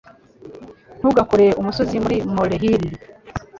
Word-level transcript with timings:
Ntugakore 0.99 1.45
umusozi 1.59 1.95
muri 2.03 2.17
molehill. 2.35 2.83